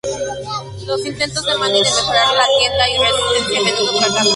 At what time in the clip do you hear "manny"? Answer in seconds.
1.59-1.83